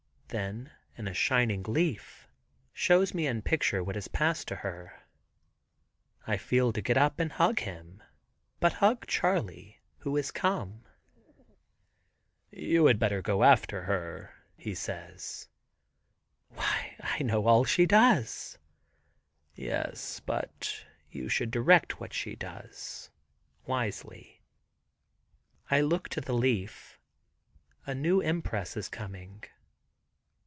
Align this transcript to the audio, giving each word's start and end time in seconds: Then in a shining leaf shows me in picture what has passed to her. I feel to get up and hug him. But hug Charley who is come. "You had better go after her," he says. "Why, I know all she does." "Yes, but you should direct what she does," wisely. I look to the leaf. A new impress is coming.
Then 0.33 0.71
in 0.97 1.09
a 1.09 1.13
shining 1.13 1.61
leaf 1.63 2.29
shows 2.71 3.13
me 3.13 3.27
in 3.27 3.41
picture 3.41 3.83
what 3.83 3.95
has 3.95 4.07
passed 4.07 4.47
to 4.47 4.55
her. 4.55 4.97
I 6.25 6.37
feel 6.37 6.71
to 6.71 6.81
get 6.81 6.95
up 6.95 7.19
and 7.19 7.33
hug 7.33 7.59
him. 7.59 8.01
But 8.61 8.71
hug 8.71 9.07
Charley 9.07 9.81
who 9.97 10.15
is 10.15 10.31
come. 10.31 10.85
"You 12.49 12.85
had 12.85 12.97
better 12.97 13.21
go 13.21 13.43
after 13.43 13.81
her," 13.83 14.33
he 14.55 14.73
says. 14.73 15.49
"Why, 16.47 16.95
I 17.01 17.23
know 17.23 17.45
all 17.45 17.65
she 17.65 17.85
does." 17.85 18.57
"Yes, 19.53 20.21
but 20.21 20.85
you 21.09 21.27
should 21.27 21.51
direct 21.51 21.99
what 21.99 22.13
she 22.13 22.37
does," 22.37 23.09
wisely. 23.65 24.45
I 25.69 25.81
look 25.81 26.07
to 26.07 26.21
the 26.21 26.31
leaf. 26.33 26.97
A 27.85 27.93
new 27.93 28.21
impress 28.21 28.77
is 28.77 28.87
coming. 28.87 29.43